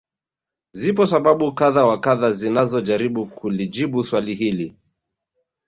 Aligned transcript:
Zipo 0.71 1.05
sababu 1.05 1.53
kadha 1.53 1.85
wa 1.85 1.99
kadha 1.99 2.31
zinazojaribu 2.33 3.25
kulijibu 3.27 4.03
swali 4.03 4.35
hili 4.35 4.75